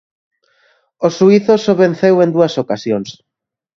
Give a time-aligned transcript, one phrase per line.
[1.05, 3.09] O suízo só venceu en dúas ocasións.